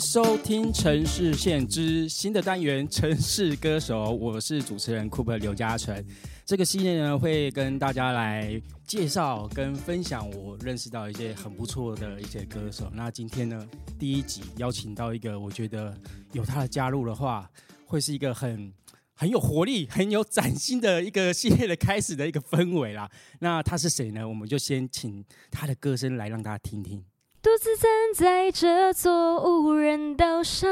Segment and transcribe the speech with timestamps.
[0.00, 6.02] 收听《城市线之新的单元城市歌手》，我是主持人 Cooper 刘嘉诚。
[6.46, 12.90] 这个系列呢，会跟大家来介绍跟分享我认识到一些很不错的一些歌手。
[12.94, 15.94] 那今天呢，第一集邀请到一个，我觉得
[16.32, 17.48] 有他的加入的话，
[17.84, 18.72] 会是一个很
[19.14, 23.08] 很有活力、很有崭新的一个系列的开始的一个氛围啦。
[23.40, 24.26] 那他是谁呢？
[24.26, 27.04] 我们就先请他的歌声来让大家听听。
[27.42, 30.68] 独自站在这座无人岛上，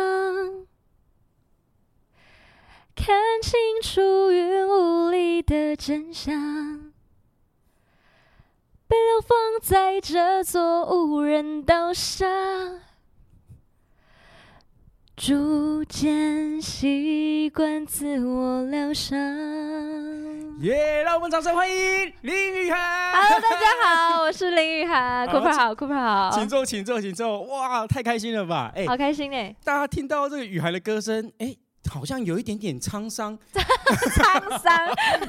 [2.95, 6.93] 看清楚云雾里的真相。
[8.87, 12.81] 被流放在这座无人岛上，
[15.17, 19.17] 逐渐习惯自我疗伤。
[20.61, 21.03] 耶！
[21.05, 23.13] 让我们掌声欢迎林雨涵。
[23.13, 23.67] Hello，大家
[24.15, 25.25] 好，我是林雨涵。
[25.31, 27.43] Cooper 好，Cooper 好，请坐，请坐，请坐。
[27.43, 28.73] 哇，太开心了吧？
[28.75, 29.55] 哎，好开心哎！
[29.63, 31.55] 大家听到这个雨涵的歌声，哎。
[31.91, 34.77] 好像有一点点沧桑， 沧桑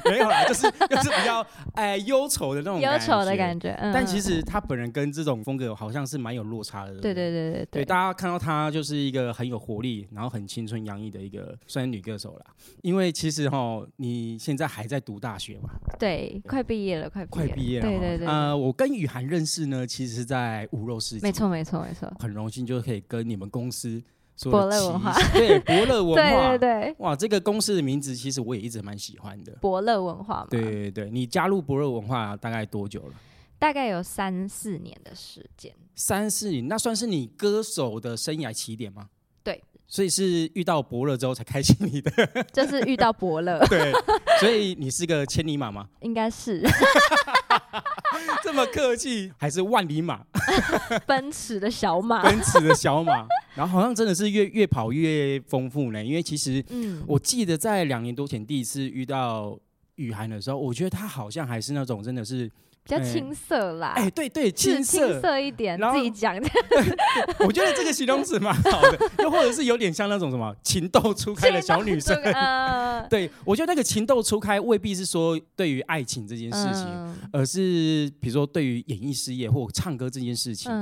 [0.04, 3.74] 没有啦，就是就是比较哎忧愁的那种忧愁的感觉。
[3.94, 6.94] 但其实他本人跟这种风格好像是蛮有落差的。
[7.00, 12.46] 对对对对对，大家看到他就是一个很有活力，然后很青春洋溢的一个算女歌手啦。
[12.82, 15.70] 因为其实哈，你现在还在读大学嘛？
[15.98, 17.86] 对，快毕业了，快快毕业了。
[17.88, 18.26] 对对对。
[18.26, 21.26] 呃，我跟雨涵认识呢，其实是在五肉世界。
[21.26, 22.12] 没错没错没错。
[22.18, 24.02] 很荣幸就可以跟你们公司。
[24.48, 29.52] 伯乐文化，对伯乐文化， 对对对，哇，这个公司的名字其实我也一直蛮喜欢的。
[29.60, 33.14] 伯乐文化嘛，对对对，你加入伯乐文化大概多久了？
[33.58, 35.74] 大概有三四年的时间。
[35.94, 39.08] 三四年，那算是你歌手的生涯起点吗？
[39.42, 42.10] 对，所以是遇到伯乐之后才开启你的，
[42.54, 43.58] 就是遇到伯乐。
[43.68, 43.92] 对，
[44.40, 45.88] 所以你是个千里马吗？
[46.00, 46.62] 应该是。
[48.42, 50.24] 这么客气，还是万里马？
[51.06, 56.04] 奔驰的小马，奔驰的小马，然后好像真的是越越跑越丰富呢。
[56.04, 59.58] 因为其实，嗯，我记得在两年多前第一次遇到
[59.96, 62.50] 雨涵的时候，我觉得他好像还是那种真的是。
[62.90, 66.48] 比较青涩啦，哎，对对，青涩一点，自己讲的。
[67.46, 72.20] 我觉得这个形容词蛮好的，又或者是有点像那种什么情窦初开的小女生。
[73.08, 76.86] 对，我觉得那个情窦初开未必是说对于爱情这件事情，
[77.32, 80.72] 而是比如说对于演艺事业或唱歌这件事情，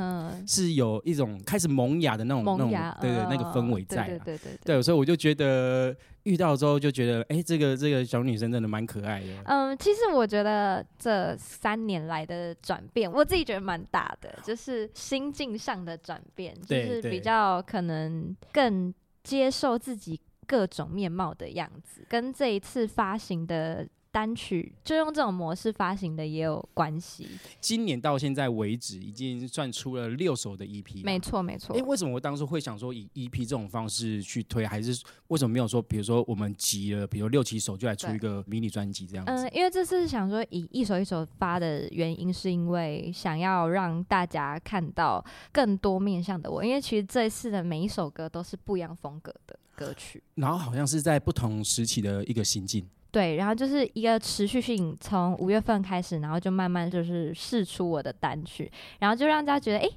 [0.47, 2.71] 是有一种开始萌芽的那种那种
[3.03, 4.09] 对对那个氛围在。
[4.09, 5.95] 对对对对，所以我就觉得。
[6.29, 9.27] 遇到之后就觉得，哎，这个这个小女生真的蛮可爱的。
[9.47, 18.93] 嗯，其实我觉得这三年来的转变，我自己觉得蛮大的，就是心境上的转变，就是比较可能更
[19.25, 23.89] 接受自己各种面貌的样子，跟这一次发行的。
[24.19, 27.29] 单曲就用这种模式发行的也有关系。
[27.61, 31.05] 今年到现在为止，已经算出了六首的 EP。
[31.05, 31.77] 没错，没错。
[31.77, 39.31] 哎，为什么我当初会想说以 EP 这种方式去推，还是为什么没有说，比如说我们集了，比如六七首就来出一个迷你专辑这样子？
[39.31, 46.65] 嗯，因为这次想说以一首一首发的原因，是因为想要让大家看到更多面向的我。
[46.65, 52.85] 因为其实这一次的每一首歌都是不一样风格的歌曲，然后好像是在不同时期的一个心境。
[53.19, 58.71] 对，然后就是一个持续性，从五月份开始，然后就慢慢就是试出我的单曲，
[59.01, 59.89] 然后就让大家觉得，哎，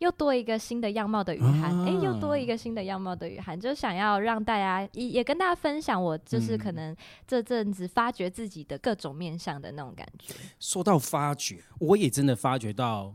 [0.00, 6.94] 又多一个新的样貌的雨涵，哎，又多一个新的样貌的雨涵，就想要让大家也也跟大家分享，我就是可能
[7.26, 10.34] 这阵子发掘自己的各种面向的那种感觉。
[10.60, 13.14] 说到发掘，我也真的发觉到，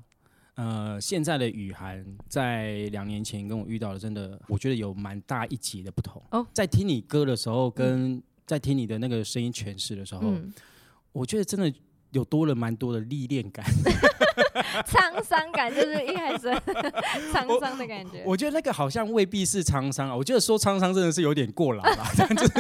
[0.56, 6.20] 呃，现在的雨涵在两年前跟我遇到的，真的我觉得有蛮大一截的不同。
[6.32, 8.20] 哦，在听你歌的时候跟。
[8.46, 10.34] 在听你的那个声音诠释的时候，
[11.12, 11.72] 我觉得真的
[12.12, 13.66] 有多了蛮多的历练感，
[14.86, 16.48] 沧桑感就是一开始
[17.34, 18.24] 沧桑的感觉。
[18.26, 22.36] 我觉得那个好像未必是沧桑啊，我觉得说沧桑真的是有点过劳了 但。
[22.36, 22.52] 就是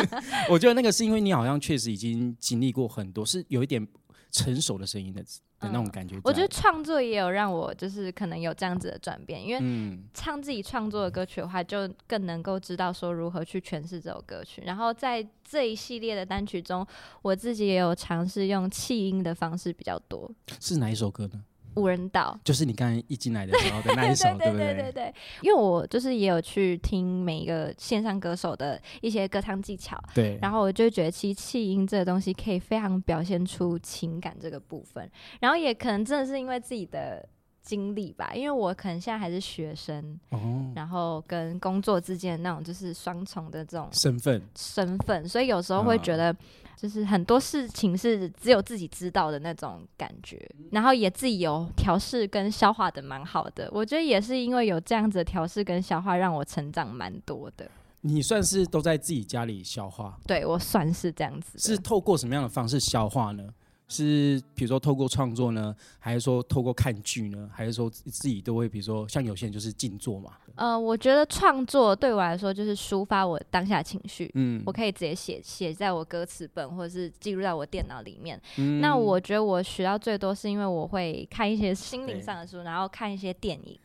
[0.49, 3.85] 我觉得那个是因为你好像确实已经经历过很多，是有一点
[4.33, 5.23] 成熟的声音的。
[5.63, 14.61] 的那种感觉，我觉得创作也有让我就是可能有这样子的转变，因为唱自己创作的歌曲的话，就更能够知道说如何去诠释这首歌曲。
[14.65, 16.85] 然后在这一系列的单曲中，
[17.21, 20.29] 我自己也有尝试用气音的方式比较多。
[20.59, 21.41] 是哪一首歌呢？
[21.75, 22.37] 无人岛。
[22.43, 24.73] 就是你刚才一进来的时候的那一首， 对不对？
[24.73, 35.09] 对对对，因为我就是也有去听每一个线上歌手的一些歌唱技巧，对，然后我就觉得其实气音这个东西可以非常表现出情感这个部分，
[35.39, 37.27] 然后也可能真的是因为自己的
[37.63, 46.35] 经历吧，因为我可能现在还是学生，哦，然后跟工作之间的那种就是双重的这种身份，身份，所以有时候会觉得，
[46.75, 53.69] 就是很多事情是只有自己知道的那种感觉，然后也自己有调试跟消化的蛮好的。
[53.71, 57.69] 我觉得也是因为有这样子的调试跟消化，让我成长蛮多的。
[58.01, 63.47] 你算是都在自己家里消化，对我算是这样子，是透过什么样的方式消化呢？
[63.93, 70.31] 是比如说透过创作呢，还是说透过看剧呢，还是说自己都会比如说像有些人就是静坐嘛？
[70.55, 78.39] 呃，我觉得创作对我来说就是抒发我当下情绪，嗯我可以直接写写在我歌词本或者是记录在我电脑里面。
[78.57, 83.77] 嗯那我觉得我学到最多是因为我会看一些心灵上的书，然后看一些电影，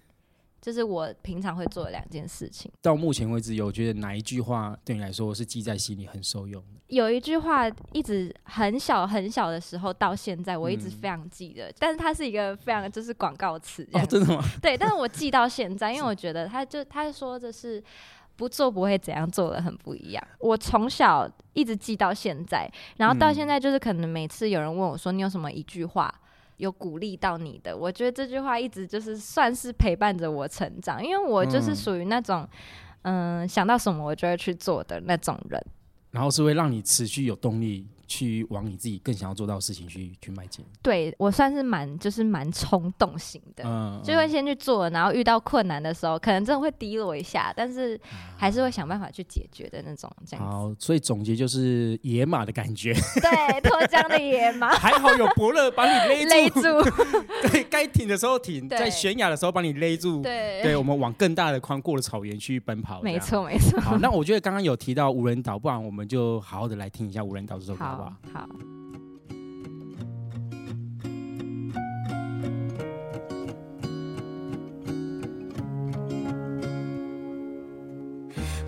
[0.60, 2.70] 这是我平常会做的两件事情。
[2.82, 6.80] 到目前为止，有觉得哪一句话对你来说是记在心里很受用的？
[6.88, 14.42] 有一句话一直很小很小的时候到现在，我一直嗯非常记得，但是它是一个非常就是广告词这哦，样真的吗？
[14.62, 17.82] 对，但是我记到现在， 因为我觉得他就他说的是
[18.36, 20.28] 不做不会怎样，做的很不一样。
[20.38, 22.66] 我从小一直记到现在，
[22.96, 26.12] 然后到嗯现在就是可能每次有人问我说你有什么一句话
[26.58, 32.46] 有鼓励到你的，我觉得这句话一直就是算是陪伴着我成长，因为我就是嗯属于那种
[33.02, 35.60] 嗯想到什么我就会去做的那种人。
[36.10, 40.64] 然后是会让你持续有动力去往你自己更想要做到的事情去去迈进。
[40.82, 43.62] 对我算是蛮就是蛮冲动型的。
[43.64, 48.00] 嗯，就会先去做，然后遇到困难的时候，可能真的会低落一下，但是
[48.36, 50.50] 还是会想办法去解决的那种，这样子。
[50.50, 56.90] 好，所以总结就是野马的感觉，对，脱缰的野马 还好有伯乐把你勒勒住，
[57.52, 63.02] 对该挺的时候挺，在悬崖的时候把你勒住，对，对我们往更大的宽阔的草原去奔跑。
[63.02, 63.18] 没。
[63.18, 63.80] 错没错。
[63.80, 68.48] 好，那我觉得刚刚有提到无人岛，不然我们就好好的来听一下无人岛这首歌，好。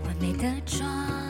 [0.05, 1.30] 完美的妆，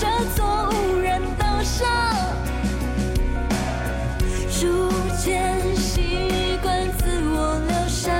[0.00, 1.86] 这座无人岛上
[4.48, 4.90] 逐
[5.22, 8.14] 渐习惯自我疗伤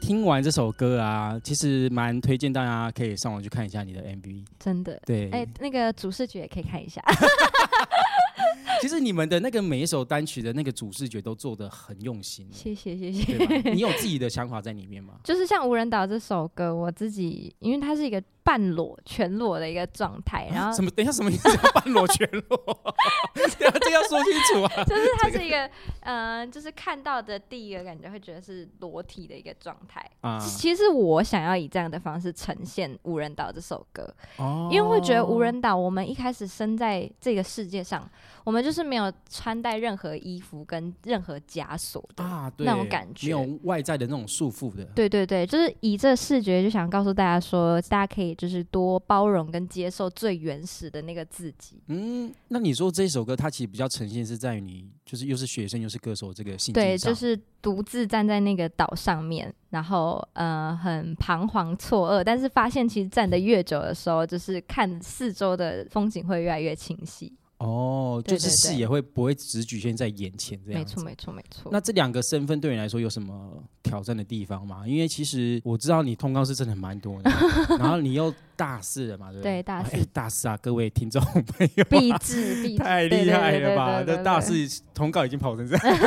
[0.00, 5.00] 听完这首歌啊其实蛮推荐大家可以上网去看一下你的 mv 真的。
[5.06, 5.30] 对。
[5.30, 7.00] 哎那个主视觉也可以看一下。
[8.82, 12.46] 其实你们的那个每一首单曲的那个主视觉都做的很用心。
[12.50, 13.70] 谢谢谢谢。
[13.70, 15.14] 你有自己的想法在里面吗？
[15.24, 20.90] 就是像无人岛这首歌我自己因为它是一个半裸、全裸的一个状态，然后什么？
[20.90, 21.50] 等一下，什么意思？
[21.56, 22.94] 叫半裸全裸？
[23.58, 24.84] 这个要说清楚啊。
[24.84, 25.68] 就是它是一个，
[26.00, 30.08] 嗯、就是看到的第一个感觉会觉得是裸体的一个状态。
[30.20, 38.08] 啊，其实我想要以这样的方式呈现《无人岛》这首歌，哦因为会觉得无人岛，我们一开始生在这个世界上，
[38.44, 42.24] 我们就是没有穿戴任何衣服跟任何枷锁的。
[42.58, 44.84] 那种感觉没有外在的那种束缚的。
[44.94, 51.80] 对对对，就是以这视觉就想告诉大家说，大家可以就是多包容跟接受最原始的那个自己。
[51.88, 67.32] 嗯，那你说这首歌它其实比较呈现是在于你就是又是学生又是歌手这个心境对，就是独自站在那个岛上面，然后呃很彷徨错愕，但是发现其实站得越久的时候，就是看四周的风景会越来越清晰。
[67.64, 71.02] 哦，就是视野会不会只局限在眼前这样子？
[71.02, 71.70] 没错，没错，没错。
[71.72, 74.86] 那这两个身份对你来说有什么挑战的地方吗？
[74.86, 77.30] 因为其实我知道你通告是真的蛮多的，
[77.78, 84.02] 然后你又大四了嘛，对不对大四哎大四啊，各位听众朋友啊，必至必太厉害了吧！
[84.04, 84.54] 这大四
[84.92, 85.98] 通告已经跑成这样，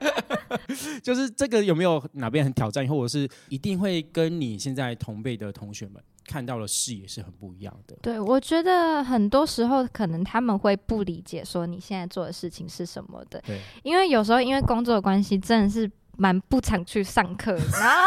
[1.02, 7.96] 就是这个有没有哪边很挑战，或者是一定会跟你现在同辈的同学们看到的视野是很不一样的？
[8.02, 18.06] 对，我觉得很多时候可能他们会不理解说你现在做的事情是什么的，对，因为有时候因为工作的关系，真的是蛮不常去上课， 然后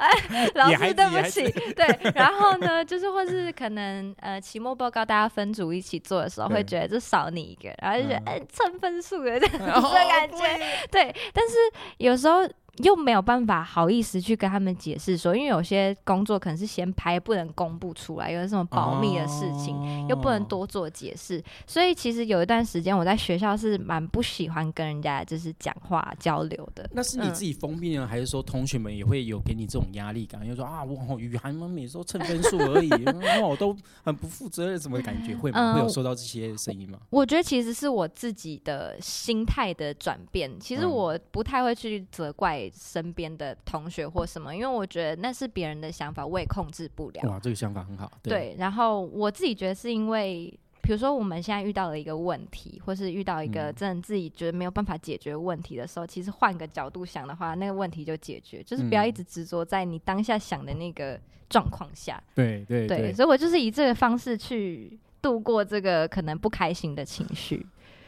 [0.00, 0.10] 哎，
[0.54, 1.42] 老师对不起，
[1.74, 8.24] 对，然后呢，就是或是可能呃期末报告大家分组一起做的时候，会觉得就少你一个，然后就觉得嗯。
[8.26, 11.54] 哎蹭分数的 这样哦子的感觉，对，但是
[11.98, 12.48] 有时候。
[12.78, 26.88] 又没有办法好意思去跟他们解释说，因为有些工作可能是先拍，不能公布出来，有什么保密的事情，哦又不能多做解释，所以其实有一段时间我在学校是蛮不喜欢跟人家就是讲话交流的。
[26.92, 30.46] 那是你自己封闭呢，还是说同学们也会有给你这种压力感？
[30.46, 32.90] 就说啊，我雨涵们每次都蹭分数而已，
[33.40, 35.36] 哇，我都很不负责任，什么感觉？
[35.36, 35.72] 会吗？
[35.72, 36.98] 嗯会有收到这些声音吗？
[37.10, 40.50] 我觉得其实是我自己的心态的转变。
[40.60, 47.28] 其实嗯我不太会去责怪身边的同学或什么，因为我觉得那是别人的想法，我也控制不了。
[47.28, 48.10] 哇，这个想法很好。
[48.22, 50.52] 对，然后我自己觉得是因为，
[50.82, 61.18] 比如说我们现在遇到了一个问题，或是遇到一个嗯真的自己觉得没有办法解决问题的时候，其实换个角度想的话，那个问题就解决，就是不要一嗯直执着在你当下想的那个
[61.48, 62.22] 状况下。
[62.34, 67.66] 对对对，对，所以我就是以这个方式去度过这个可能不开心的情绪。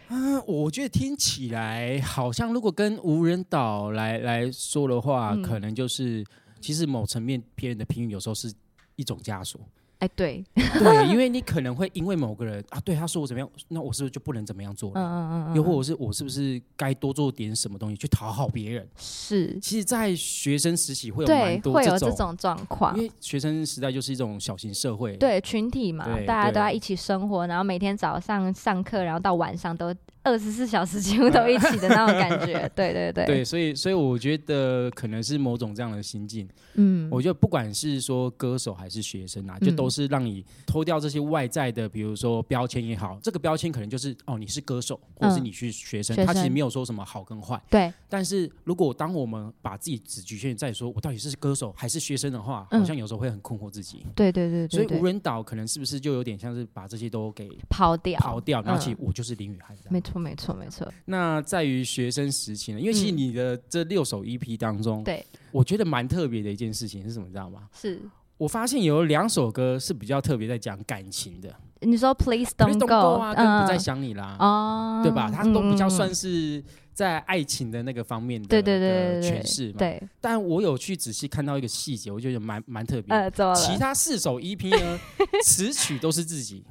[0.08, 6.24] 嗯，我觉得听起来好像，如果跟无人岛来来说的话，嗯可能就是
[6.60, 8.52] 其实某层面别人的评语有时候是
[8.94, 9.60] 一种枷锁。
[9.98, 15.08] 哎，对， 对，因为你可能会因为某个人啊，对他说我怎么样，那我是不是就不能怎么样做嗯了？
[15.08, 18.86] 嗯嗯嗯，又或者是我是不是该多做点什么东西去讨好别人？
[18.96, 23.02] 是，其实，在学生时期会有对蛮，多会有种，这种状况因。
[23.04, 25.16] 为学生时代就是一种小型社会。
[25.16, 29.94] 对群体嘛，大家都对要一起生活，然后每天早上上课，然后到晚上都
[30.26, 32.68] 二十四小时几乎都一起的那种感觉。
[32.74, 36.48] 对对对，对，所以所以我觉得可能是某种这样的心境。
[36.74, 45.44] 嗯，我觉得不管是说歌手还是学生啊，就嗯都是让你脱掉这些外在的，比如说标签也好，这个标签可能就是哦你是歌手，或者是嗯。
[45.46, 47.62] 你是学生，学他其实没有说什么好跟坏。
[47.70, 52.80] 对，但是如果当我们把自己只局限在说我到底是歌手还是学生的话，嗯。
[52.80, 54.04] 好像有时候会很困惑自己。
[54.14, 54.68] 对对对。
[54.68, 59.06] 所以无人岛可能是不是就有点像是把这些都给抛掉，抛掉，然后其实嗯。
[59.06, 59.92] 我就是林雨涵这样。
[59.92, 67.68] 没错没错没错，那在于学生时期呢，因为其实嗯你的这六首 EP 当中，对，我觉得蛮特别的一件事情是什么，你知道吗？
[67.72, 68.00] 是
[68.38, 75.30] 我发现有两首歌是比较特别在讲感情的，你说 Please《Don't Go，啊，跟不再嗯想你啦，哦，对吧？
[75.34, 79.78] 它都比较算是在爱情的那个方面的对对对对对诠释嘛。
[79.78, 83.54] 对，但我有去仔细看到一个细节，我觉得蛮蛮特别的。
[83.54, 83.78] 其？
[83.78, 84.98] 他四首 EP 呢，
[85.42, 86.62] 词曲都是自己，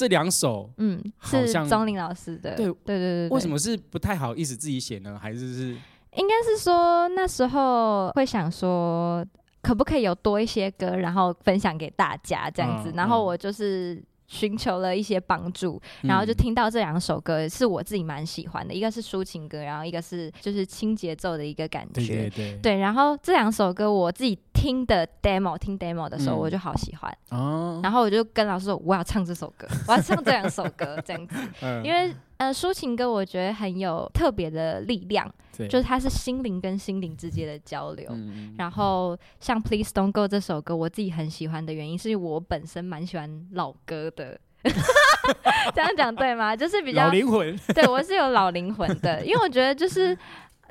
[0.00, 5.18] 这两首嗯，好像是钟林老师的，对对对对对，为什么是不太好意思自己写呢？
[5.20, 5.76] 还是是
[6.16, 9.22] 应该是说那时候会想说，
[9.60, 12.90] 可不可以有多一些歌，然后分享给大家这样子。
[12.90, 22.30] 嗯然后嗯我就是寻求了一些帮助，然后就嗯听到这两首歌是我自己蛮喜欢的，一个是抒情歌，然后一个是就是轻节奏的一个感对觉。
[22.30, 35.26] 对对对，然后这两首歌我自己听的 demo 听 demo 的时候，嗯我就好喜欢，哦，然后我就跟老师说我要唱这首歌， 我要唱这两首歌这样子，嗯因为呃抒情歌我觉得很有特别的力量，
[35.56, 38.06] 对就是它是心灵跟心灵之间的交流。
[38.10, 44.38] 嗯然后像《Please Don't Go》这首歌，我自己很喜欢的原因，是我本身蛮喜欢老歌的。
[45.74, 46.54] 这样讲对吗？
[46.54, 50.16] 就是比较老灵魂， 对我是有老灵魂的，因为我觉得就是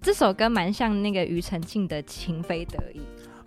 [0.02, 3.00] 这首歌蛮像那个庾澄庆的《情非得已》。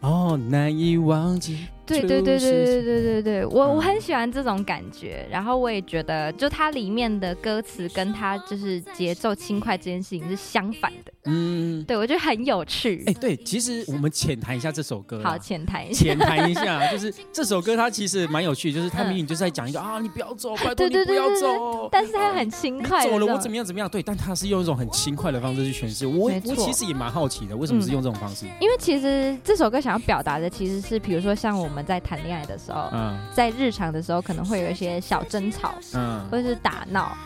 [0.02, 1.68] 哦，难以忘记。
[2.00, 13.02] 对对对对对对，对我我嗯很喜欢这种感觉，然后我也觉得，就它里面的歌词跟它就是节奏轻快这件事情是相反的，嗯，对我觉得很有趣。
[13.06, 15.20] 哎，对，其实我们浅谈一下这首歌。
[15.22, 16.02] 好，浅谈一下。
[16.04, 21.88] 浅谈一下，就是 这首歌它其实蛮有趣，就是它明明就是在讲一个啊，你不要走， 拜托对你不要走。
[21.90, 23.88] 但是它又很轻快走了，我怎么样怎么样？
[23.88, 26.06] 对，但他是用一种很轻快的方式去诠释。
[26.06, 28.46] 我我其实也蛮好奇的，为什么是用这种方式？
[28.60, 37.16] 因为其实这首歌想要表达的其实是，比如说像我们在谈恋爱的时候，嗯在日常的时候可能会有一些小争吵嗯，或者是打闹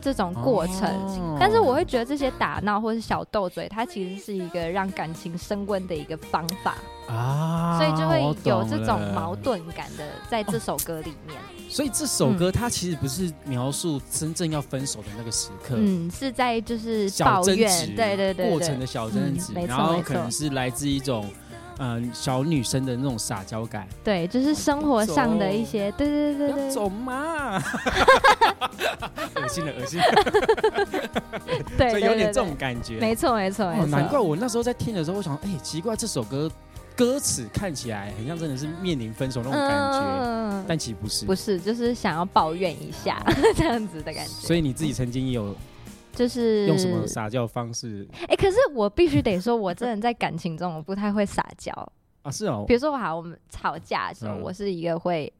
[0.00, 0.88] 这种过程。
[0.88, 6.76] 哦但是我会觉得这些打闹或是小斗嘴，它其实是一个让感情升温的一个方法，
[7.08, 9.34] 啊，所以就会有这种矛。
[9.42, 11.36] 盾感的在这首歌里面。
[11.68, 21.28] 所以这首歌它其实不是描述真正要分手的那个时刻，嗯，是在就是小抱怨争执，，对对对对过程的小争执然后可能是来自一种。
[21.78, 26.70] 嗯，小女生的那种撒娇感，对，就是生活上的一些，对对对对。
[26.70, 27.56] 走嘛，
[29.36, 31.10] 恶心了，恶心了，
[31.76, 32.98] 对，有点这种感觉。
[32.98, 36.50] 没错没错没哦，错，难怪我那时候在听的时候，我想，哎、奇怪，这首歌
[36.94, 40.64] 歌词看起来很像真的是面临分手那种感觉，嗯。
[40.68, 41.26] 但其实不是。
[41.26, 43.20] 不是，就是想要抱怨一下
[43.56, 44.30] 这样子的感觉。
[44.30, 45.54] 所以你自己曾经有
[46.12, 51.72] 就是用什么撒娇方式哎、可是我必须得说，我真人在感情中我不太会撒娇。
[52.22, 52.30] 啊？
[52.30, 55.32] 是哦比，如说，好，我们吵架的时候，嗯我是一个会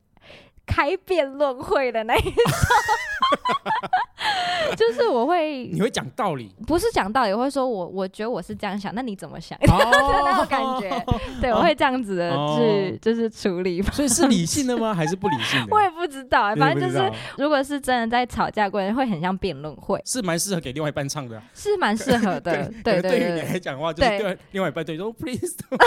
[0.67, 2.33] 开辩论会的那一种，
[4.77, 9.59] 就是我会你会讲道理，不是讲道理，我会说我我觉得我是这样想，那你怎么想？
[9.69, 9.79] 哦
[10.25, 11.05] 那种感觉，
[11.41, 13.91] 对，我会这样子的哦去就是处理吧。
[13.93, 14.95] 所以是理性的吗？
[14.95, 15.69] 还是不理性的？
[15.75, 21.43] 我也不知道、欸，反正就是如果是真的在吵架过程，会很像辩论会，是蛮适合给另外一半唱的啊。
[21.55, 22.71] 是蛮适合的。
[22.85, 25.79] 对对于你来讲的话，就是对对另外一半对说 please，don't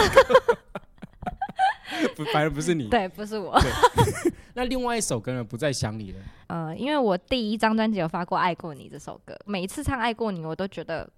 [2.16, 2.88] 不，反而不是你。
[2.88, 3.58] 对，不是我。
[4.54, 5.44] 那另外一首歌呢？
[5.44, 6.18] 不再想你了。
[6.48, 11.08] 呃，因为我第一张专辑有发过《爱过你》这首歌，每一次唱《爱过你》，我都觉得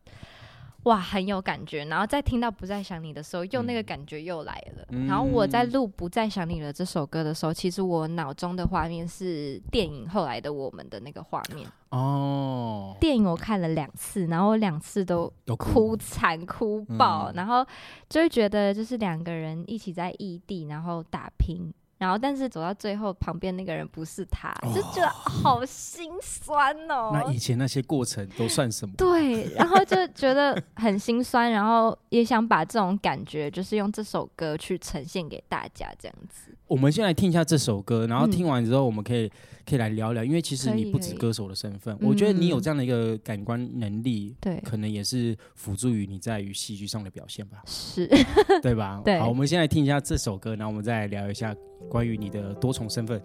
[0.88, 1.84] 哇很有感觉。
[1.84, 4.84] 然后在听到《不再想你》的时候，又那个嗯感觉又来了。
[4.90, 11.68] 嗯然后我在录《不再想你了》这首歌的时候，其实我脑中的画面是电影后来的我们的那个画面。
[11.90, 17.66] 哦，电影我看了两次，然后我两次都有哭惨哭爆，嗯然后
[18.10, 27.10] 就会觉得就是两个人一起在异地，然后打拼，然后但是走到最后，旁边那个人不是他，就觉得好心酸哦。
[27.14, 28.94] 那以前那些过程都算什么？
[28.96, 36.54] 对，然后就觉得很心酸，然后也想把这种感觉，就是用这首歌去呈现给大家，这样子。
[36.68, 39.30] 我们先来听一下这首歌，然后嗯听完之后，我们可以
[39.68, 48.08] 可以来聊聊，因为其实你不止歌手的身份，嗯我觉得你有这样的一个感官能力，对，可能也是辅助于你在于戏剧上的表现吧，是，
[48.62, 49.02] 对吧？
[49.04, 49.18] 对。
[49.18, 51.54] 好，我们先来听一下这首歌，然后我们再聊一下
[51.90, 53.22] 关于你的多重身份。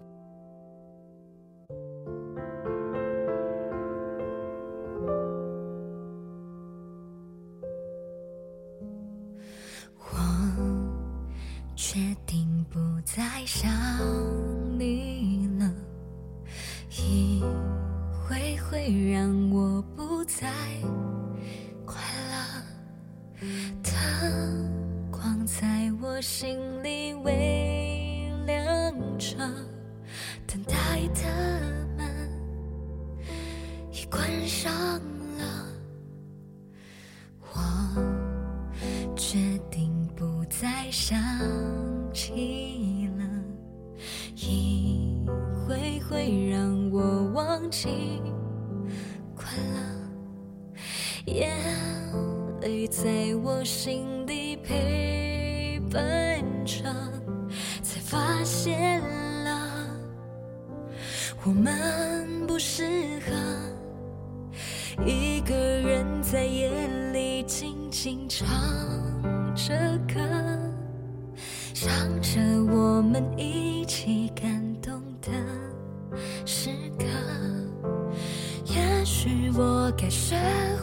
[79.96, 80.36] 该学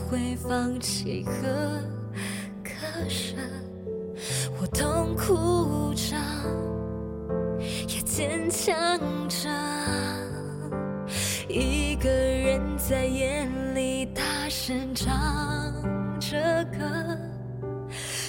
[0.09, 1.31] 会放弃和
[2.63, 2.71] 割
[3.09, 3.35] 舍，
[4.59, 6.15] 我痛苦着，
[7.87, 8.73] 也坚强
[9.27, 9.49] 着，
[11.47, 13.45] 一个人在夜
[13.75, 15.11] 里大声唱
[16.19, 16.37] 着
[16.71, 17.17] 歌，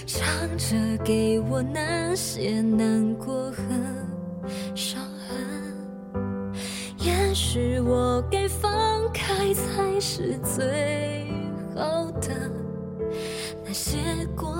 [0.05, 0.27] 唱
[0.59, 3.63] 着给我那些难过和
[4.75, 5.73] 伤痕。
[6.99, 8.42] 也许我该
[10.05, 11.29] 是最
[11.77, 12.51] 好的，
[13.65, 14.52] 那些过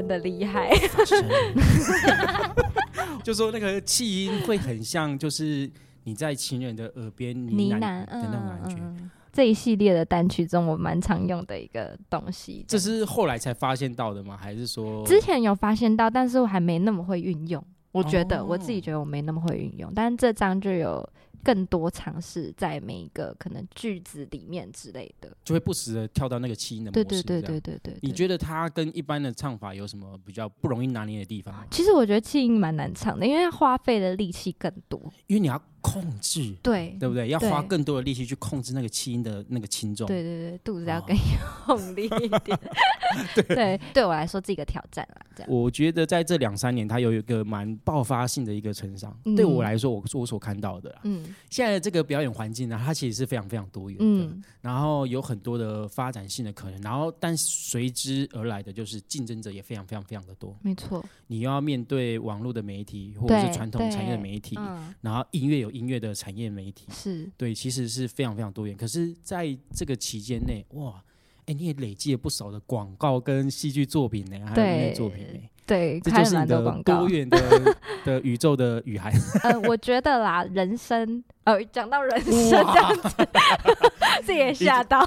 [0.00, 0.08] 呢。
[0.08, 0.70] 气声的厉害，
[3.22, 5.70] 就说那个气音会很像，就是
[6.04, 8.76] 你在情人的耳边呢呢喃喃，的那种感觉。
[8.82, 12.62] 嗯这一系列的单曲中，我蛮常用的一个东西。
[12.68, 14.36] 这是后来才发现到的吗？
[14.38, 17.64] 还是说之前有发现到，但是我还没那么会运用。
[17.92, 21.08] 我觉得、哦我自己觉得我没那么会运用，但是这张就有
[21.42, 25.30] 更多尝试在每一个可能句子里面之类的。
[25.44, 27.22] 就会不时的跳到那个气音的模对式？
[27.22, 27.94] 对对对对对。
[27.94, 31.66] 对你觉得它跟一般的唱法有什么比较不容易拿捏的地方？
[31.70, 35.00] 其实我觉得气音蛮难唱的，因为它花费的力气更多。
[35.26, 37.28] 因为你要控制，对对不对？
[37.28, 40.06] 要花更多的力气去控制那个气音的那个轻重。
[40.06, 41.16] 对对对，肚子要哦更
[41.68, 42.58] 用力一点。
[43.48, 45.26] 对，对我来说是一个挑战啦。
[45.36, 49.14] 这样，我觉得在这两三年，它有一个蛮爆发性的一个成长。
[49.24, 60.56] 嗯对我来说，我我所看到的啦，嗯现在的这个表演环境呢，它其实是非常非常多元的，嗯，然后有很多的发展性的可能，然后但随之而来的就是竞争者也非常非常非常的多。
[60.62, 61.04] 没错。
[61.26, 68.76] 你要面对网络的媒体，或者是传统产业的媒体，嗯，然后音乐有音乐的产业媒体，是对，其实是非常非常多元。
[68.76, 71.02] 可是在这个期间内，哇，
[71.46, 77.08] 哎，你也累积了不少的广告跟戏剧作品呢，还有音乐作品呢，对，这就是你的广告多。
[77.08, 79.12] 元的 的宇宙的雨涵。
[79.42, 83.28] 呃，我觉得啦，人生，呃，讲到人生这样哇， 子，
[84.24, 85.04] 这也吓到。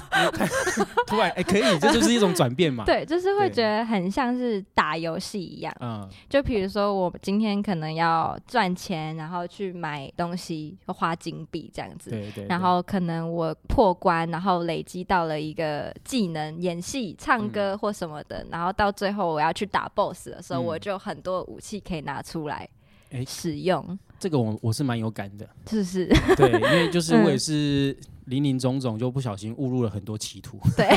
[1.08, 2.84] 突然哎，可以，这就是一种转变嘛。
[2.88, 5.74] 对，就是会对觉得很像是打游戏一样。
[5.80, 12.10] 嗯，就比如说，我今天可能要赚钱，然后去买东西，花金币这样子。
[12.10, 12.46] 对对。
[12.50, 22.68] 然后可能我破关，然后累积到了一个技能，演戏、唱歌或什么的，然后到最后我要去打 BOSS 的时候，嗯我就有很多武器可以拿出来
[23.12, 26.08] 哎使用，这个我我是蛮有感的，是不是？
[26.36, 30.60] 对，因为就是我也嗯是林林总总，就不小心误入了很多歧途。
[30.76, 30.90] 对，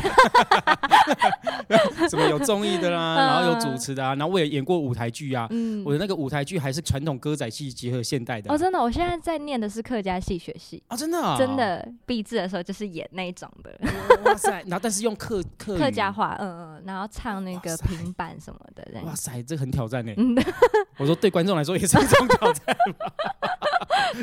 [2.08, 5.46] 什么有综艺的啦，嗯然后有主持的啊，然后我也演过舞台剧啊。
[5.50, 10.82] 嗯我，的那个舞台剧还是传统歌仔戏结合现代的哦，真的，我现在在念的是客家戏学系。
[10.88, 13.78] 啊，真的啊真的毕制的时候就是演那种的
[14.24, 14.50] 哇塞！
[14.66, 20.12] 然后但是用客客客家话，嗯嗯，然后唱那个平板什么的，哇塞，这很挑战呢。
[20.16, 20.34] 嗯，
[20.98, 22.76] 我说对观众来说也是一种挑战。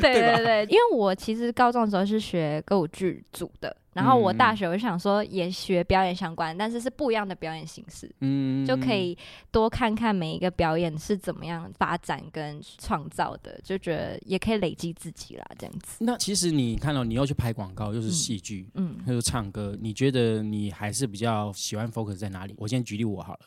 [0.14, 9.16] 对吧对对，因为我其实高中的时候是学歌舞剧组的，然后我大嗯学我就想说也学表演相关，但是是不一样的表演形式，嗯就可以
[9.50, 16.04] 多看看每一个表演是怎么样发展跟创造的，就觉得也可以累积自己啦，这样子。
[16.04, 22.54] 那其实你看到、你要去拍广告，又是戏剧，嗯又是唱歌，你觉得你还是比较喜欢 focus 在哪里？
[22.58, 23.40] 我先举例我好了。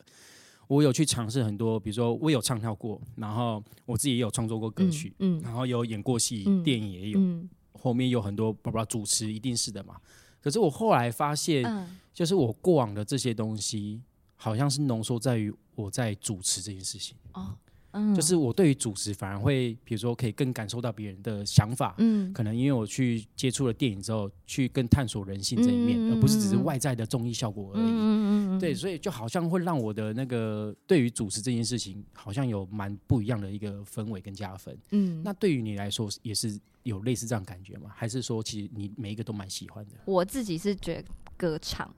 [0.69, 9.95] 我有去尝试很多，比如说我有唱跳过，然后我自己也有创作过歌曲，嗯然后有演过戏，嗯电影也有，嗯后面有很多包括主持，一定是的嘛。
[10.39, 13.99] 可是我后来发现，嗯就是我过往的这些东西，
[14.35, 17.17] 好像是浓缩在于我在主持这件事情。
[17.33, 17.57] 哦
[17.91, 27.83] 嗯，就是我对于主持反而会，比如说可以更感受到别人的想法，嗯可能因为我去接触了电影之后，去更探索人性这一面，而不是只是外在的综艺效果而已。
[27.83, 34.77] 嗯嗯嗯对，所以就好像会让我的那个对于主持这件事情，好像有蛮不一样的一个氛围跟加分。
[34.91, 37.89] 嗯，那对于你来说，也是有类似这样感觉吗？
[37.95, 39.91] 还是说，其实你每一个都蛮喜欢的？
[40.05, 41.03] 我自己是觉得
[41.37, 41.93] 歌唱，歌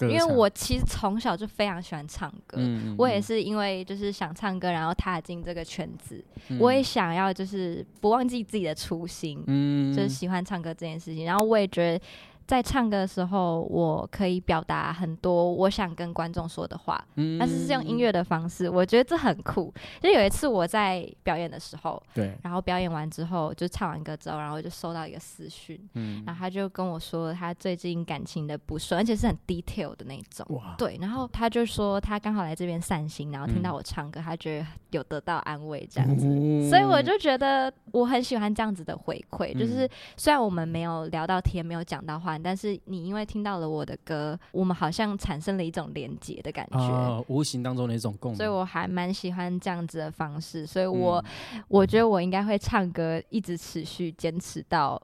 [0.00, 2.58] 因为我其实从小就非常喜欢唱歌。
[2.60, 11.24] 嗯我也是因为就是想唱歌，然后踏进这个圈子，嗯我也想要就是不忘记自己的初心，嗯就是喜欢唱歌这件事情。
[11.24, 12.04] 然后我也觉得，
[12.46, 17.38] 在唱歌的时候，我可以表达很多我想跟观众说的话，嗯。
[17.38, 19.72] 但是是用音乐的方式，我觉得这很酷。
[20.00, 26.22] 就有一次我在表演的时候，对，然后表演完之后，就唱完歌之后，然后就收到一个私讯，嗯。
[26.26, 30.46] 然后他就跟我说他最近感情的不顺，而且是很 detail 的那种。
[30.50, 33.76] 哇，对，然后他就说他刚好来这边散心，然后听到嗯。
[33.76, 36.26] 我唱歌，他觉得有得到安慰这样子。
[36.26, 46.78] 子所以我就觉得我很喜欢这样子的回馈，嗯就是虽然我们没有聊到天，没有讲到话，但是你因为听到了我的歌，我们好像产生了一种连结的感觉。
[46.78, 55.00] 哦，无形当中的一种共鸣，所以我还蛮喜欢这样子的方式，所以我、嗯我觉得我应该会唱歌，一直持续坚持到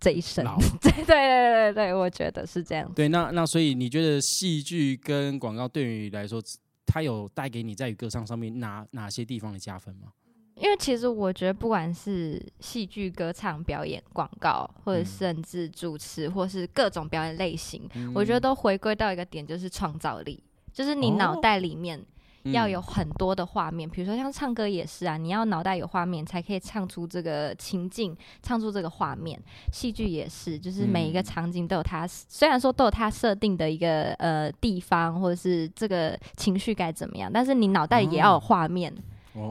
[0.00, 0.44] 这一生。
[0.80, 2.90] 对对对对对，我觉得是这样。
[2.94, 6.40] 对，那那所以你觉得戏剧跟广告对于你来说，
[6.86, 10.08] 它有带给你在于歌唱上面哪哪些地方的加分吗？
[10.56, 15.04] 因为其实我觉得，不管是戏剧、歌唱、表演、广告，或者嗯。
[15.04, 20.42] 甚至主持，或是各种表演类型，嗯我觉得都回归到一个点，就是创造力，
[20.72, 21.40] 就是你脑哦。
[21.42, 22.02] 袋里面
[22.44, 22.70] 要嗯。
[22.70, 29.38] 有很多的画面，比如说像唱歌也是啊，你要脑袋有画面才可以唱出这个情境，唱出这个画面。
[29.72, 31.24] 戏剧也是，就是每一个嗯。
[31.24, 39.02] 场景都有它，虽然说都有它设定的一个呃地方，或者是这个情绪该怎么样，但是你脑袋也要有哦画面，哦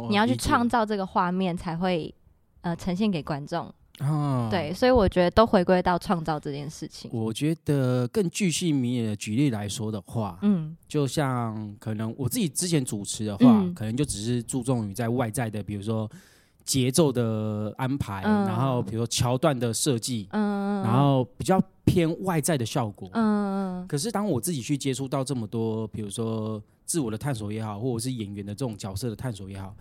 [0.09, 2.13] 你要去创造这个画面才会
[2.61, 3.73] 呃呈现给观众。
[3.99, 7.09] 啊，对，所以我觉得都回归到创造这件事情。
[7.13, 16.11] 我觉得更具细靡遗的举例来说的话，嗯就像可能我自己之前主持的话，嗯可能就只是注重于在外在的，比如说
[16.65, 23.09] 节奏的安排，嗯然后比如说桥段的设计，嗯，然后比较偏外在的效果。
[23.13, 29.75] 嗯可是当我自己去接触到这么多，比如说自我的探索也好，或者是演员的这种角色的探索也好，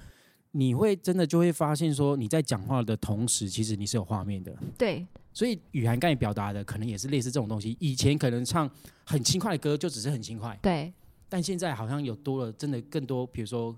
[0.51, 4.55] 你会真的就会发现说，你在讲话的同时，其实你是有画面的。
[4.77, 7.75] 对，所以雨涵刚才表达的，可能也是类似这种东西。
[7.81, 8.70] 以前可能唱
[9.07, 10.92] 很轻快的歌，就只是很轻快，对
[11.31, 13.75] 但现在好像有多了，真的更多，比如说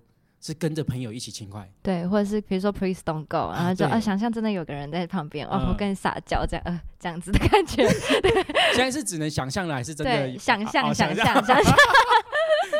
[0.47, 1.69] 是跟着朋友一起轻快。
[1.83, 7.89] 对，或者是比如说 Please don't go，然后就对啊想象真的有个人在旁边，哦，嗯我跟你撒娇这样，呃，这样子的感觉。
[8.75, 11.75] 现在是只能想象了，还是真的，想哦象想象象想象。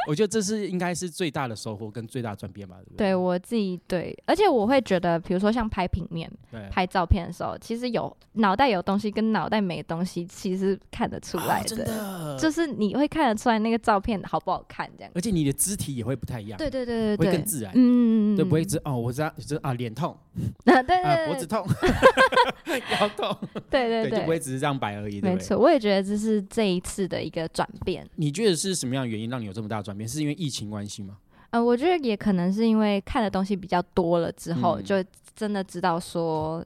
[0.07, 2.97] 我觉得这是应该是最大的收获跟最大转变吧，对不对？
[3.09, 15.11] 对我自己对，而且我会觉得，比如说像拍平面、对拍照片的时候，其实有脑袋有东西跟脑袋没东西，其实看得出来的，就是你会看得出来那个照片好不好看，这样。
[15.15, 20.17] 而且你的肢体也会不太一样，对对对对对，会更自然，嗯嗯嗯，对，不会嗯知哦，我知道，就是啊，脸痛
[20.65, 21.67] 对对脖子痛，
[23.01, 23.37] 腰痛，
[23.71, 25.21] 对对 对，就不会，只是这样摆而已？
[25.21, 28.07] 没错，我也觉得这是这一次的一个转变。
[28.17, 30.09] 你觉得是什么样的原因让你有这么大的转变？
[30.09, 31.17] 是因为疫情关系吗？
[31.51, 35.03] 呃，我觉得也可能是因为看的东西比较多了之后，嗯就
[35.35, 36.65] 真的知道说，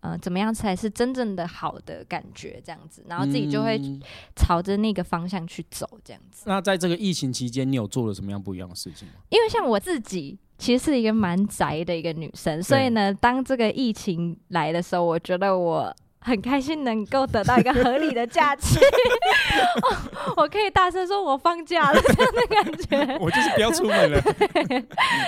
[0.00, 4.00] 呃，怎么样才是真正的好的感觉，这样子，然后自己就会嗯
[4.36, 6.44] 朝着那个方向去走，这样子。
[6.46, 9.14] 那在这个疫情期间，你有做了什么样不一样的事情吗？
[9.30, 15.94] 因为像我自己其实是一个蛮宅的一个女生，所以呢，当这个疫情来的时候，我觉得我。
[16.20, 18.78] 很开心能够得到一个合理的假期，
[19.82, 22.64] 哦我可以大声说我放假了 这样的感
[23.08, 23.18] 觉。
[23.18, 24.20] 我就是不要出门了。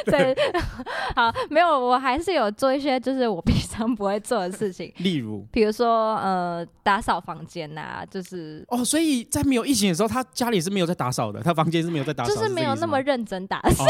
[0.05, 0.37] 对，
[1.17, 5.47] 好，没有，我还是有做一些就是我平常不会做的事情， 例如？
[5.51, 13.85] 比如说呃打扫房间呐、就是哦，所以在没有疫情的时候，他家里是没有在打扫的，他房间是没有在打扫，就是没有那么认真打扫，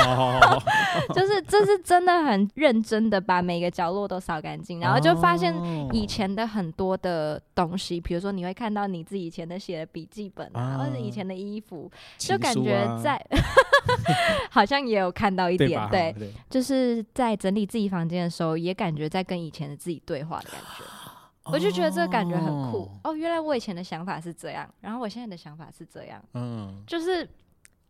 [1.14, 5.88] 就是这是真的很认真的把每个角落都扫干净，然后就发现哦。
[5.92, 13.20] 以前的很多多的东西，比如说你会看到你自己以前的写的笔记本啊，啊或者以前的衣服，就感觉在、
[14.50, 16.14] 好像也有看到一点，对？
[16.18, 20.84] 对，就是在整理自己房间的时候，也感觉在跟以前的自己对话的感觉。
[21.44, 27.28] 我就觉得这个感觉很酷哦哦原来我以前的想法是这样，然后我现在的想法是这样，嗯，就是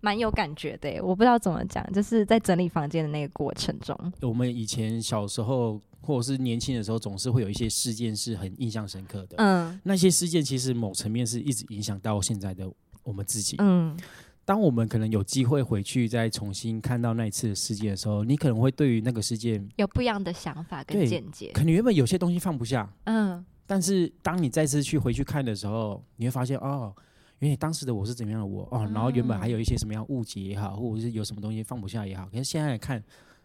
[0.01, 1.01] 蛮有感觉的。
[1.03, 9.37] 我不知道怎么讲，就是在整理房间的那个过程中，我们以前小时候或者是年轻的时候，总是会有一些事件是很印象深刻的。
[9.39, 12.71] 嗯那些事件其实某层面是一直影响到现在的
[13.03, 13.57] 我们自己。
[13.61, 13.97] 嗯
[14.45, 21.53] 当我们可能有机会回去再重新看到那一次的事件的时候，你可能会对于那个事件，有不一样的想法跟见解。
[21.55, 26.93] 可能原本有些东西放不下，嗯但是当你再次去回去看的时候，你会发现哦，
[27.39, 33.03] 原来当时的我是怎么样的我哦，然后原本还有一些什么样误解也好，或者是有什么东西放不下也好，可是现在来看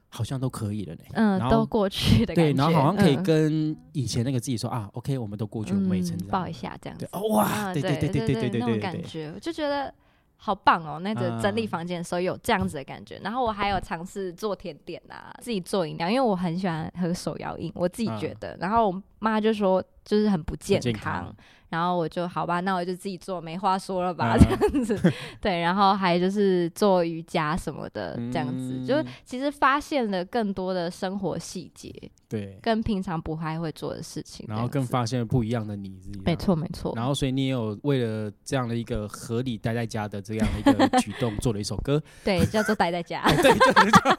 [0.10, 1.02] 好像都可以了呢。
[1.14, 6.54] 嗯，然后都过去的感对，然后好像可以嗯跟以前那个自己说啊，OK，我们都过去，我们也成长抱一。
[6.54, 7.08] 下这样子。
[7.30, 9.94] 哇，嗯对对对对对对对那种感觉，我就觉得
[10.38, 11.00] 好棒哦！
[11.00, 18.58] 那个整理啊房间的时候有这样子的感觉，然后我还有尝试做甜点啊，自己做饮料，因为我很喜欢喝手摇饮，我自己觉得。
[18.60, 21.36] 然后我妈就说就是很不健康，
[21.70, 25.14] 然后我就好吧，那我就自己做，没话说了吧，啊 这样子。
[25.42, 31.92] 对，然后还就是做瑜伽什么的，这样子，就是其实发现了更多的生活细节，
[32.30, 36.22] 对，跟平常不太会做的事情，然后更发现了不一样的你自己。
[36.26, 36.38] 没。
[36.38, 36.94] 错没错。
[36.96, 42.02] 然后，所以你也有为了这样的一个合理待在家的这样的一个 举动，做了一首歌。
[42.24, 44.18] 对，叫做待在家，对，就是这样。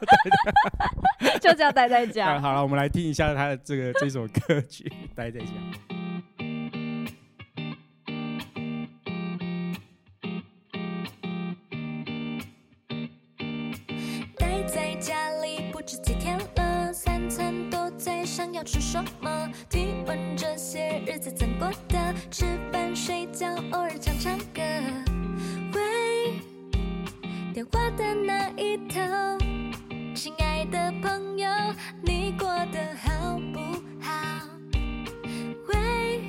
[1.40, 2.38] 就叫待在家。
[2.42, 5.46] 好了，我们来听一下他的这个这首歌曲《待在家》。
[18.58, 19.48] 要吃什么。
[19.70, 22.14] 提问这些日子怎过的？
[22.28, 24.60] 吃饭睡觉，偶尔唱唱歌。
[25.74, 26.40] 喂，
[27.54, 28.98] 电话的那一头，
[30.12, 31.48] 亲爱的朋友，
[32.02, 33.60] 你过得好不
[34.00, 34.12] 好？
[35.68, 36.20] 喂，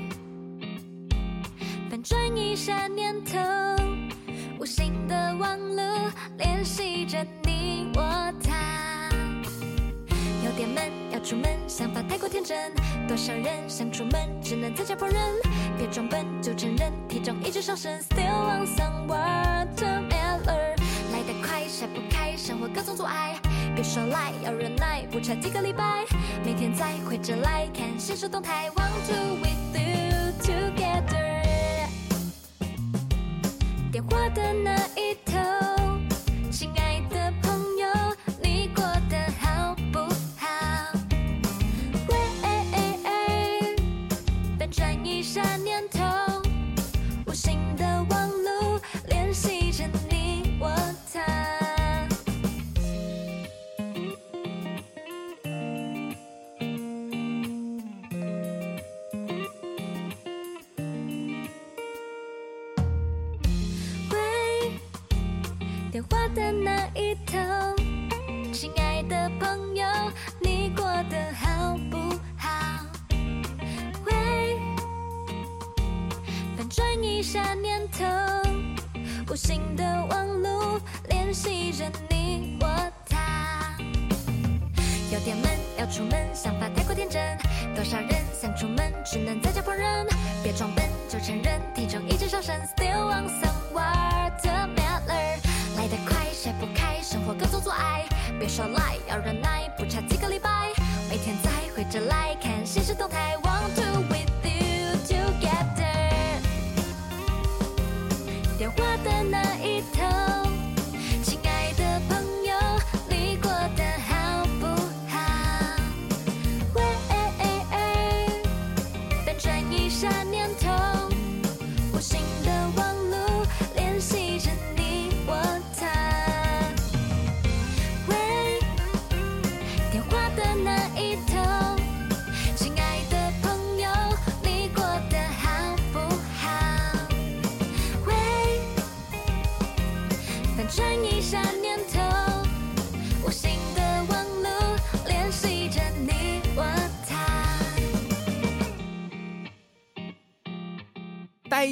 [1.89, 3.39] 反转一下念头。
[4.59, 5.81] 无形的网路
[6.37, 8.01] 联系着你我
[8.43, 8.88] 他。
[10.59, 12.73] 点闷，要出门，想法太过天真。
[13.07, 15.17] 多少人想出门，只能在家破人。
[15.77, 20.75] 别装笨就承认，体重一直上升，Still want some watermelon。
[21.13, 23.39] 来得快，甩不开，生活各种阻碍。
[23.73, 26.03] 别说赖，要忍耐，不差几个礼拜。
[26.43, 31.39] 每天再回着来看现实动态，Want to with you together。
[33.93, 34.75] 电话的那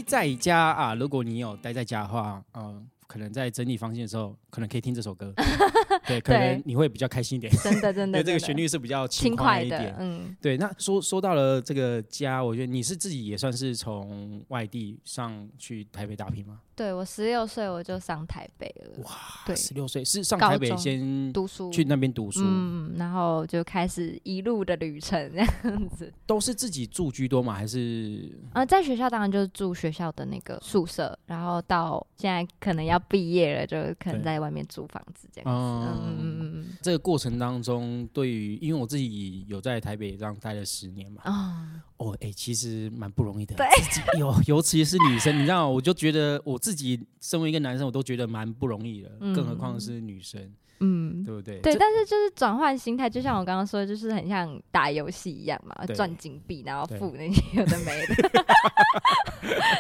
[0.08, 5.34] 在家啊，如果你有待在家的话，嗯、可可能在整理房间的时候，可能可以听这首歌，
[6.08, 9.95] 对，可能你会比较开心一点，真的真的， 对，这个旋律是比较轻快一点，。
[9.99, 16.62] 嗯，对，那说说到了这个家，我觉得你是自己也算是从外地上去台北打拼吗？
[16.76, 19.12] 对我十六岁我就上台北了，哇，
[19.47, 26.14] 对十六岁是上台北先读书去那边读书，嗯，然后就开始一路的旅程这样子。
[26.28, 27.53] 都是自己住居多吗？
[27.53, 35.97] 还是呃，在学校当然就是住学校的那个宿舍，然后到现在可能要毕业了，就可能在外面租房子这样子。
[36.00, 36.38] 嗯
[36.82, 43.56] 这个过程当中，对于因为我自己有在台北这样待了十年嘛，嗯啊，哦，哎、其实蛮不容易的。
[43.56, 43.66] 对。
[43.89, 49.34] 自己有，尤其是女生，你知道，我就觉得我自己身为一个男生，我都觉得蛮不容易的，嗯。
[49.34, 50.39] 更何况是女生，
[50.80, 51.24] 嗯。
[51.24, 51.60] 对不对？
[51.60, 58.46] 对，但是就是转换心态，就像我刚刚说的，就是很像打游戏一样嘛，对赚金币，然后付那些有的没的，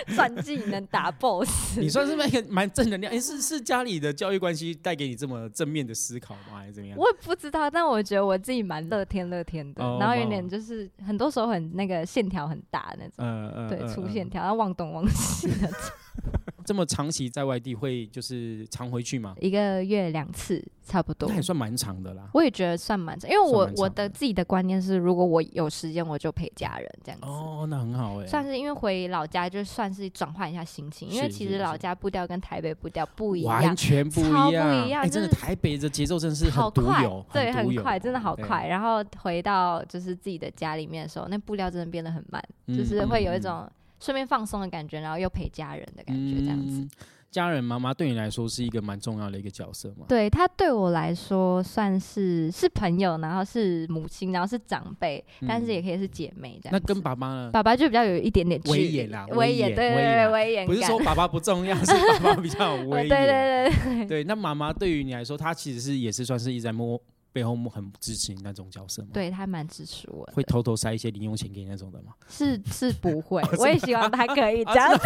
[0.13, 1.79] 赚技能打 BOSS。
[1.79, 3.13] 你算是蛮蛮正能量。
[3.13, 6.59] 哎、是是家里的教育关系带给你这么正面的思考吗？
[6.59, 6.97] 还是怎么样？
[6.97, 15.77] 我也不知道，但我觉得我自己蛮乐天乐天的，哦然后有哇点就是很多时候很那个线条很大那种，对，粗线条，然后忘东忘西那种。
[16.67, 19.33] 这么长期在外地，会就是常回去吗？
[19.39, 21.35] 一个月两次差不多那。
[21.37, 22.29] 也算蛮长的啦。
[22.33, 27.25] 我也觉得算蛮长，因为我我的自己的观念是，如果我有时间，我就陪家人这样子。
[27.25, 38.67] 哦，那很好哎、算是因为回老家，就算是转换一下心情，因为其实老家步调跟台北步调不一样完，全不一样，不一样哎、真的台北的节奏真的是好快有，，对，很快，真的好快。
[38.67, 46.81] 然后回到就是自己的家里面的时候，那步调真的变得很慢，就是嗯会有一嗯种顺便放松的感觉，然后又陪家人的感觉，这样子。
[46.81, 46.89] 嗯
[47.29, 50.05] 家人妈妈对你来说是一个蛮重要的一个角色嘛？
[50.07, 57.49] 对她对我来说算是是朋友，然后是母亲，然后是长辈，但是也可以是姐妹这样那跟爸爸呢？
[57.51, 60.65] 爸爸就比较有一点点威严啦威威严严，对对威严对，威严。
[60.65, 61.91] 不是说爸爸不重要， 是
[62.23, 63.27] 爸爸比较有威对严。
[63.27, 66.99] 对 对对，对那妈妈对于你来说，她其实是也是算是一直在摸
[67.37, 72.13] 背后很支持你那种角色吗？，对他蛮支持我的，会偷偷塞一些零用钱给你那种的吗？
[72.27, 74.99] 是是不会哦， 我也希望他可以这样子，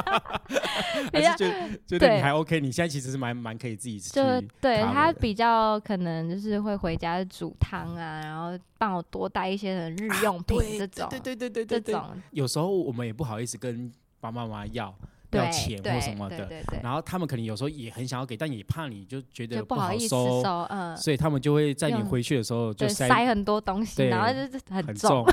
[1.12, 2.58] 比较觉得你还 OK？
[2.60, 4.22] 你现在其实是蛮蛮可以自己吃就
[4.58, 16.48] 对他比较可能就是会回家煮汤啊，然后帮我多带一些的日用品对这种，对对对对对对，这种有时候我们也不好意思跟爸爸妈妈要对要钱或什么的，
[16.82, 25.24] 然后他们可能有时候也很想要给，但也怕你就觉得不好意思收，收，嗯，所以他们就会在你回去的时候就，塞塞很多东西，对然后就是很很 重，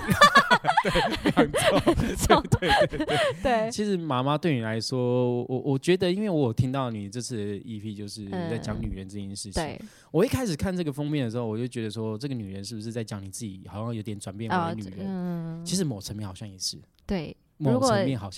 [0.83, 1.95] 对，很重。
[2.27, 9.53] 重，对对对，对，其实妈妈对你来说，我我觉得，因为我有听到你这次的 EP 就是嗯在讲女人这件事情。
[9.53, 9.79] 对，
[10.11, 15.05] 我一开始看这个封面的时候，我就觉得说，这个女人是不是在讲你自己，好像有点转变啊为女人？
[15.05, 17.95] 嗯，其实某层面好像也是，对，如果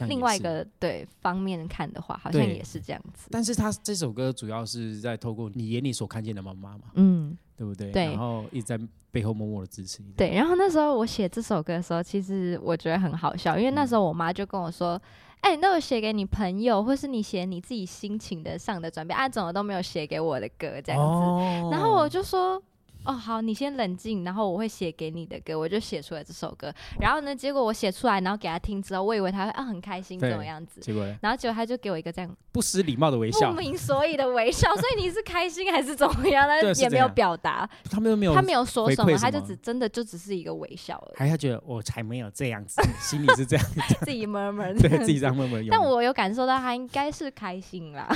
[0.07, 7.37] 另外一个对方面看的话，好像也是这样子，但是他这首歌主要是在透过你眼里所看见的妈妈嘛，嗯。
[7.59, 7.91] 对不对？
[7.91, 8.79] 对然后一直在
[9.11, 10.13] 背后默默的支持你。
[10.15, 14.97] 对，然后那时候我写这首歌的时候，其实我觉得很好笑，因为那时候我妈就跟我说
[15.41, 21.03] ：“哎、你都有写给你朋友，或是你写你自己心情的上的转变，啊，怎么都没有写给我的歌这样子。
[21.03, 22.63] 哦然后我就说。
[23.09, 26.71] 哦，好，你先冷静，然后我会写给你的歌，我就写出来这首歌。
[26.99, 36.45] 然后呢，结果我写出来，然后给他听之后，我以为他会啊很开心对怎么样子，结果呢然后结果他就给我一个这样不失礼貌的微笑不，明所以的微笑，所以你是开心还是怎么样？
[36.47, 41.17] 他也没有表达，他们都没有，他没有说什么，他就只真的就只是一个微笑而已。
[41.17, 43.65] 还他觉得我才没有这样子，心里是这样，
[44.05, 45.59] 自己 murmur，对自己这样默默。
[45.71, 48.07] 但我有感受到他应该是开心啦，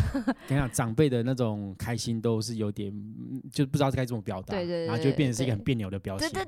[0.48, 6.46] 跟你讲，长辈的那种开心都是有点，嗯就不知道该怎么表达，对对对然后就会变成是一个很对别扭的表情对。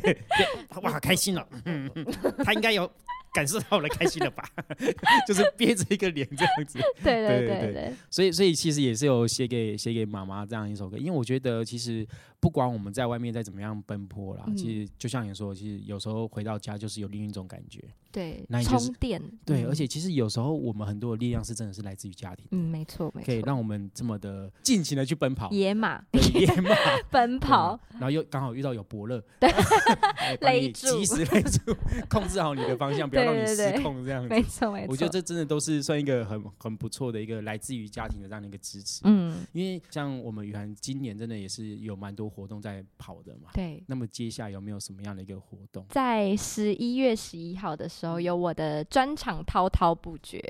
[0.00, 0.18] 对，
[0.82, 2.06] 哇，开心了，嗯，嗯
[2.44, 2.90] 他应该有
[3.34, 4.44] 感受到我的开心了吧？
[5.26, 6.78] 就是憋着一个脸这样子。
[7.02, 12.06] 对对对，所以，所以其实也是有写给写给妈妈这样一首歌，因为我觉得其实
[12.42, 17.80] 不管我们在外面再怎么样奔波啦，嗯其实就像你说，其实有时候回到家就是有另一种感觉。
[18.10, 26.74] 对那你就是充电，对，嗯而且其实有时候我们很多的力量是真的是来自于家庭，嗯，没错没错可以，让我们这么的尽情的去奔跑，野马 对野马
[27.10, 29.48] 奔跑，对然后又刚好遇到有伯乐， 对
[30.40, 31.74] 勒住及时勒住，
[32.10, 34.28] 控制好你的方向，不要让你失控这样子。
[34.28, 39.00] 没错没错，我觉得这真的都是算一个很很不错的一个来自于家庭的这样的一个支持。
[39.04, 43.50] 嗯，因为像我们雨涵今年真的也是有蛮多活动在跑的嘛。
[43.52, 43.84] 对。
[43.86, 45.84] 那么接下来有没有什么样的一个活动？
[45.90, 50.42] 在十一月十一号的时候，有我的专场滔滔不绝，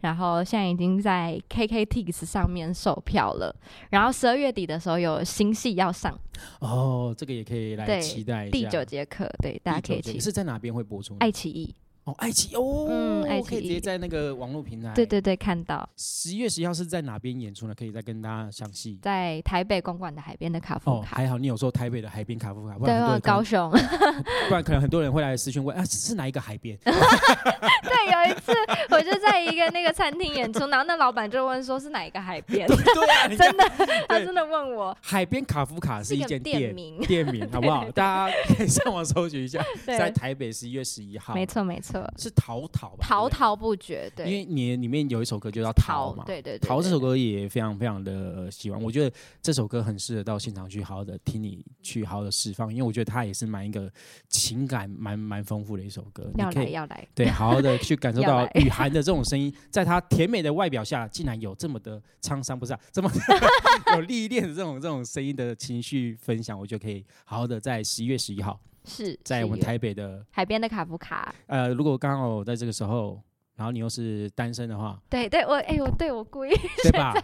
[0.00, 3.54] 然后现在已经在 KKTix 上面售票了。
[3.90, 6.18] 然后十二月底的时候有新戏要上，
[6.60, 8.52] 哦，这个也可以来期待一下。
[8.52, 11.16] 第九节课，对，大家可以期第九节是在哪边会播出？
[11.20, 11.74] 爱奇艺，
[12.06, 14.92] 哦，爱奇艺哦，嗯爱奇可以直接在那个网络平台。
[14.94, 17.74] 对，对对，看到十一月十一号是在哪边演出呢？
[17.74, 18.96] 可以再跟大家详细。
[19.02, 23.68] 在台北公馆的海边的卡夫卡哦，卡，还好你有说台北的海边卡夫卡，不然高雄。
[24.48, 26.78] 不然可能很多人会来私讯问啊，是哪一个海边？
[26.82, 28.52] 对，有一次
[28.90, 33.64] 我就在一个那个餐厅演出，然后那老板就问说是哪一个海边，对啊， 真的，
[34.08, 37.90] 他真的问我，海边卡夫卡是一个间店店名，店名，好不好？
[37.90, 43.06] 大家可以上网搜寻一下，对在台北十一月十一号，没错没错，是淘淘吧？
[43.06, 43.38] 滔对不对？
[43.38, 53.90] 滔不绝，对，因为你里面有一首歌就叫《逃》嘛，对对逃这首歌也非常非常的喜欢，我觉得这首歌很适合到现场去好好的听你去好好的释放，因为我觉得它也是蛮一个
[54.28, 63.10] 情感蛮蛮丰富的一首歌，你要可以来要来，对好好的去感受 到雨涵的这种声音，在她甜美的外表下，竟然有这么的沧桑，不是、啊、这么
[63.94, 73.20] 有历练的这种这种声音的情绪分享，我就可以好好的在十一月十一号，是在我们台北的海边的卡夫卡，呃，如果刚好在这个时候，
[73.56, 76.50] 然后你又是单身的话，对对，我哎我对我故意
[76.82, 77.14] 对吧？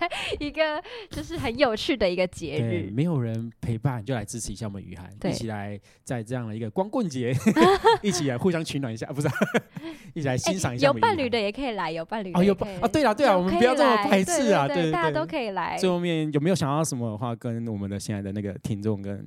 [0.41, 7.35] 一个就是很有趣的一个节，日，没有人陪伴，就来支持一下我们雨涵，一起来在这样的一个光棍节，
[8.03, 9.35] 一起来互相取暖一下，啊不是啊、
[10.15, 11.39] 一起来欣赏一下、哎有伴侣的。
[11.39, 12.77] 也可以来，有伴侣的哦，有也可以。
[12.81, 14.91] 啊，对了对了，我们不要这么排斥啊，对对。
[14.91, 19.23] 大家都可以来，最后面有没有想要什么的话，跟我们的现在的那个听众跟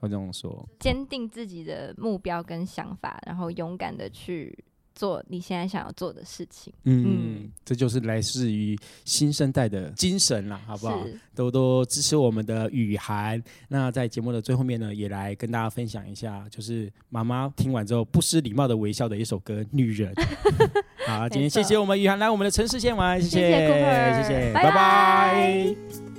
[0.00, 0.68] 观众说？
[0.78, 4.56] 坚定自己的目标跟想法，然后勇敢的去
[4.94, 11.04] 做你现在想要做的事情，嗯，这就是来自于新生代的精神了，好不好？
[11.04, 13.40] 是多多支持我们的雨涵。
[13.68, 20.12] 那在节目的最后面呢，也来跟大家分享一下，就是妈妈听完之后不失礼貌的微笑的一首歌《女人》。
[21.06, 26.17] 好，今天谢谢我们雨涵来我们的城市线玩，谢谢谢谢谢，拜拜拜拜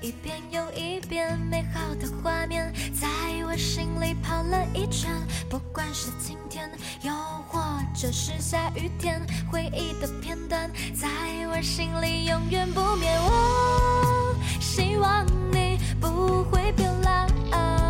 [0.00, 3.06] 一遍又一遍，美好的画面在
[3.44, 5.10] 我心里跑了一圈。
[5.50, 6.70] 不管是晴天，
[7.02, 7.12] 又
[7.48, 7.60] 或
[7.94, 9.20] 者是下雨天，
[9.52, 11.06] 回忆的片段在
[11.48, 13.10] 我心里永远不灭。
[13.20, 17.89] 我希望你不会变老。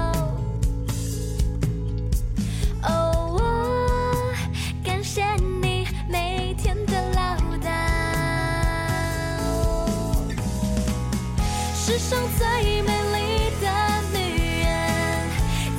[12.10, 13.66] 上最美丽的
[14.12, 14.18] 女
[14.64, 14.68] 人，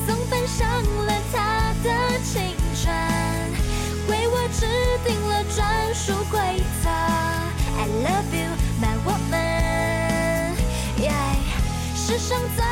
[0.07, 0.65] 总分享
[1.05, 1.89] 了她的
[2.23, 2.95] 青春，
[4.07, 4.65] 为我制
[5.05, 6.89] 定了专属规则。
[7.77, 10.55] I love you, my woman.
[10.97, 11.35] Yeah，
[11.97, 12.63] 世上最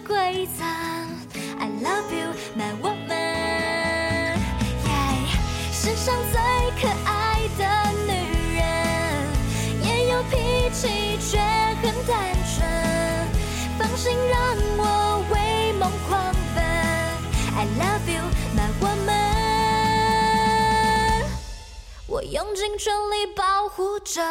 [0.00, 0.64] 规则
[1.58, 4.36] ，I love you, my woman。
[5.72, 6.40] 世上最
[6.80, 7.62] 可爱的
[8.06, 8.12] 女
[8.56, 8.60] 人，
[9.82, 10.34] 也有脾
[10.72, 11.38] 气却
[11.82, 12.14] 很单
[12.54, 12.54] 纯。
[13.78, 14.38] 放心让
[14.78, 14.80] 我
[15.30, 15.34] 为
[15.74, 16.58] 梦狂奔
[17.56, 18.24] ，I love you,
[18.56, 20.06] my woman。
[22.06, 24.22] 我用尽全力保护着。